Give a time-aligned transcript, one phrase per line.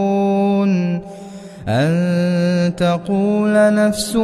[1.67, 4.15] أن تقول نفس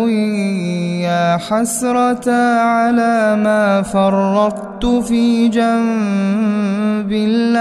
[1.01, 7.57] يا حسرة على ما فرطت في جنب الله.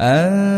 [0.00, 0.57] أن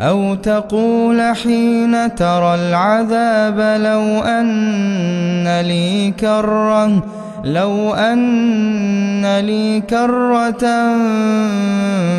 [0.00, 7.02] أو تقول حين ترى العذاب لو أن لي كرة
[7.44, 10.66] لو أن لي كرة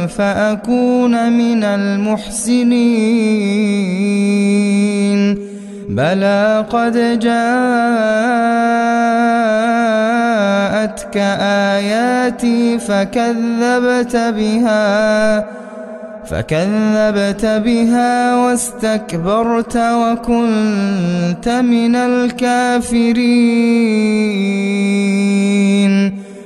[0.08, 2.70] فأكون من المحسنين.
[5.90, 7.40] بلى قد جاءتك
[11.78, 15.60] آياتي فكذبت بها.
[16.30, 23.30] فكذبت بها واستكبرت وكنت من الكافرين.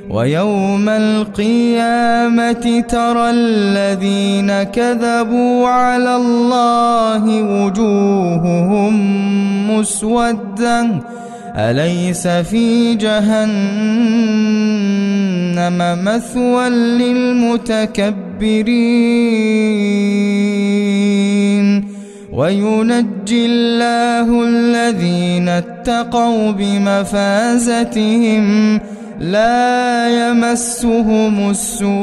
[0.10, 8.94] ويوم القيامة ترى الذين كذبوا على الله وجوههم
[9.72, 10.88] مسودة.
[11.56, 14.34] أليس في جهنم
[16.06, 18.34] مثوى للمتكبرين.
[22.34, 28.46] وينجي الله الذين اتقوا بمفازتهم.
[29.19, 31.94] لا يمسهم السوء.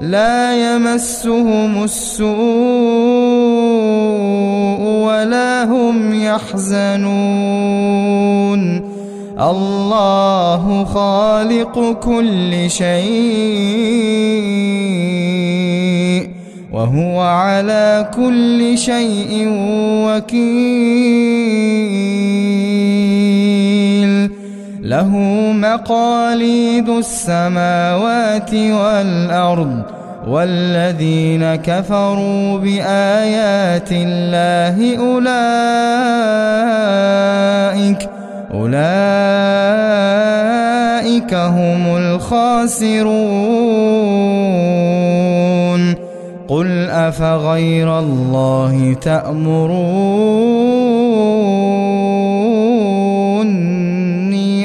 [0.00, 2.26] لا يمسهم السوء
[5.06, 7.02] ولا هم يحزنون.
[9.40, 12.96] الله خالق كل شيء
[16.72, 19.48] وهو على كل شيء
[20.06, 21.26] وكيل.
[24.82, 25.16] له
[25.52, 29.82] مقاليد السماوات والأرض
[30.28, 35.36] والذين كفروا بآيات الله أولئك
[38.54, 38.84] أولئك
[41.34, 43.06] هم الخاسرون.
[46.48, 49.88] قل أفغير الله تأمروني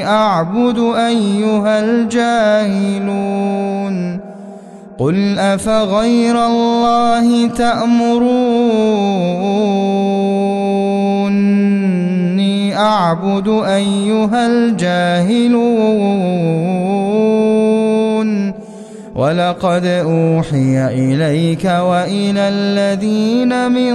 [0.06, 3.22] أعبد أيها الجاهلون.
[4.98, 8.22] قل أفغير الله تأمروني
[12.74, 15.92] أعبد أيها الجاهلون.
[19.14, 23.94] ولقد أوحي إليك وإلى الذين من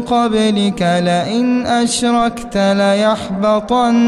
[0.00, 4.00] قبلك لئن أشركت ليحبطن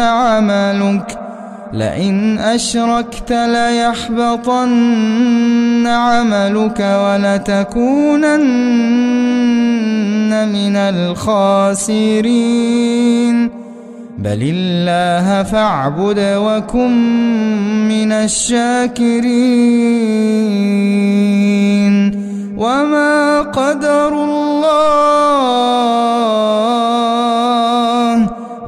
[0.00, 1.29] عملك.
[1.72, 4.70] لئن أشركت ليحبطن
[5.86, 8.38] عملك ولتكونن
[10.48, 12.40] من الخاسرين.
[14.18, 16.92] بل الله فاعبد وكن
[17.88, 19.50] من الشاكرين.
[22.60, 24.60] وما قدر الله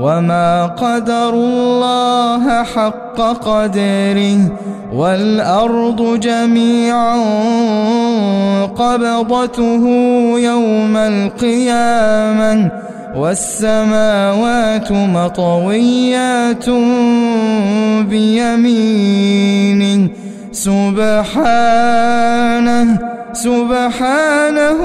[0.00, 2.31] وما قدر الله
[2.62, 4.38] حق قدره
[4.92, 7.16] والأرض جميعا
[8.66, 9.84] قبضته
[10.38, 12.70] يوم القيامة
[13.16, 16.68] والسماوات مطويات
[18.08, 20.08] بيمينه
[20.52, 22.98] سبحانه
[23.32, 24.78] سبحانه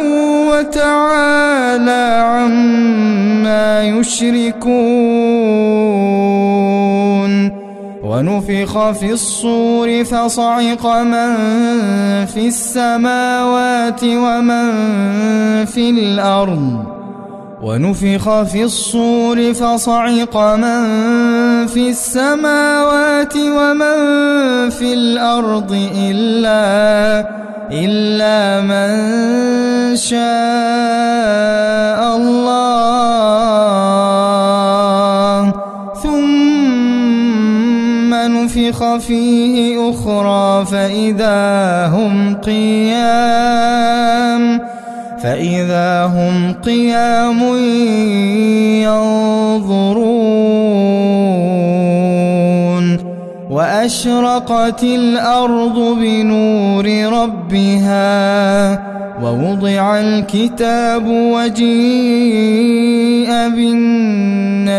[0.50, 4.68] وتعالى عما يشركون
[8.07, 11.36] ونفخ في الصور فصعق من
[12.25, 14.68] في السماوات ومن
[15.65, 16.83] في الأرض.
[17.62, 20.83] ونفخ في الصور فصعق من
[21.68, 24.00] في السماوات ومن
[24.69, 27.30] في الأرض إلا
[27.71, 31.87] إلا من شاء.
[38.77, 43.81] نفخ فيه أخرى فإذا هم قيام
[45.24, 47.39] فإذا هم قيام
[48.85, 50.18] ينظرون.
[53.50, 58.88] وأشرقت الأرض بنور ربها
[59.23, 62.57] ووضع الكتاب وجيء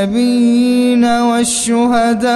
[0.06, 2.28] بالنبيين والشهداء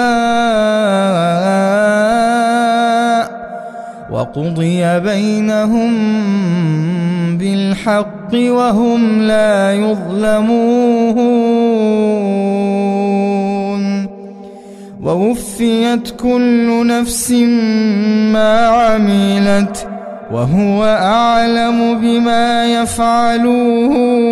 [4.11, 5.93] وقضي بينهم
[7.38, 10.62] بالحق وهم لا يظلمون
[15.03, 17.31] ووفيت كل نفس
[18.32, 19.88] ما عملت
[20.32, 24.31] وهو أعلم بما يفعلون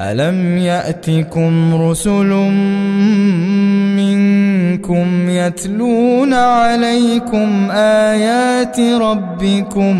[0.00, 2.30] ألم يأتكم رسل
[3.96, 9.96] منكم يتلون عليكم آيات ربكم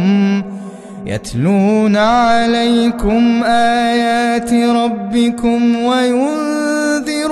[1.07, 7.25] يتلون عليكم آيات ربكم وينذرونكم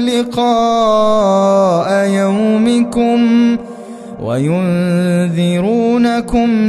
[0.00, 1.28] لقاء
[2.08, 3.56] يومكم
[4.20, 5.68] وينذرونكم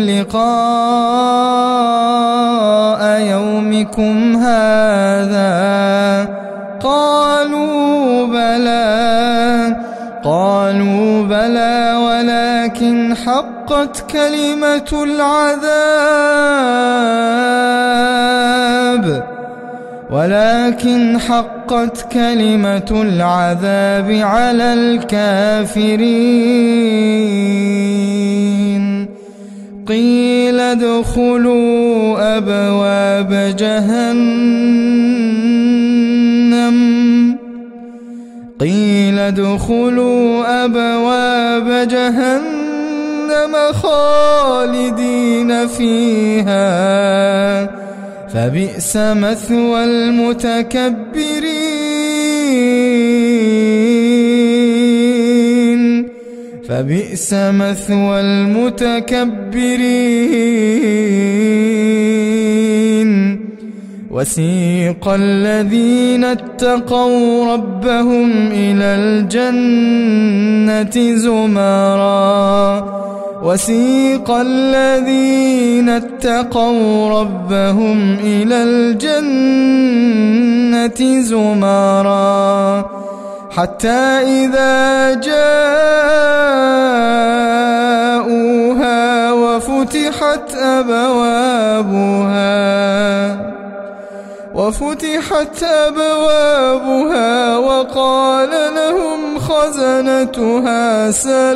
[0.01, 0.45] لقاء
[3.19, 5.55] يومكم هذا.
[6.83, 9.77] قالوا بلى
[10.23, 15.94] قالوا بلى ولكن حقت كلمة العذاب.
[20.15, 26.05] ولكن حقت كلمة العذاب على الكافرين.
[29.87, 34.45] قيل ادخلوا أبواب جهنم.
[38.59, 46.65] قيل ادخلوا أبواب جهنم خالدين فيها.
[48.35, 50.55] فبئس مثوى المتكبرين.
[56.69, 59.15] فبئس مثوى المتكبرين.
[64.11, 69.75] وسيق الذين اتقوا ربهم إلى الجنة
[71.15, 73.04] زمرًا.
[73.45, 80.01] وسيق الذين اتقوا ربهم إلى الجنة
[81.21, 82.85] زمرا
[83.51, 85.51] حتى إذا جاءوها
[89.31, 91.95] وفتحت أبوابها
[94.55, 101.55] وفتحت أبوابها وقال لهم خزنتها سلام.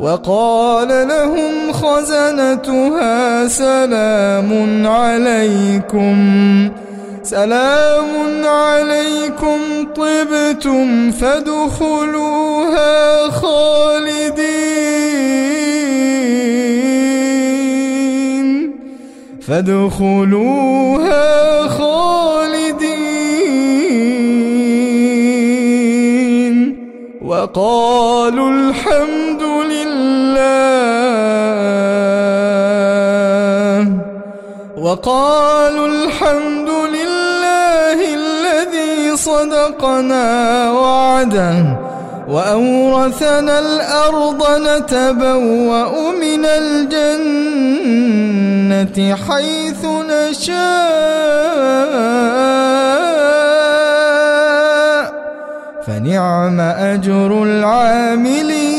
[0.00, 6.16] وقال لهم خزنتها سلام عليكم.
[7.22, 9.58] سلام عليكم
[9.96, 12.90] طبتم فادخلوها
[13.30, 14.80] خالدين.
[19.50, 21.18] فادخلوها
[21.68, 23.00] خالدين.
[27.24, 30.40] وقالوا الحمد لله.
[34.78, 40.26] وقالوا الحمد لله الذي صدقنا
[40.70, 41.79] وعده.
[42.30, 47.16] وأورثنا الأرض نتبوأ من الجنة
[49.28, 50.60] حيث نشاء.
[55.86, 58.70] فنعم أجر العاملين.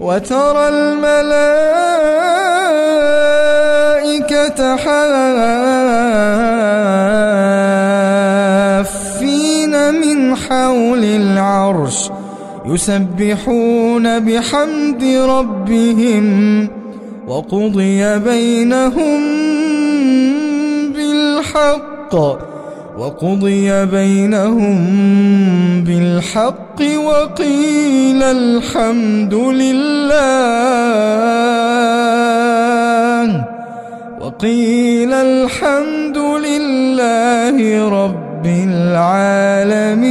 [0.00, 1.38] وترى الملائكة
[4.76, 5.87] حافين
[12.68, 16.26] يسبحون بحمد ربهم
[17.28, 19.20] وقضي بينهم
[20.94, 22.14] بالحق
[22.98, 24.78] وقضي بينهم
[25.84, 30.18] بالحق وقيل الحمد لله
[34.20, 40.08] وقيل الحمد لله رب العالمين.